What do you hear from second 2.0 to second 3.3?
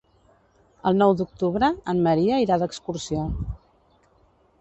Maria irà d'excursió.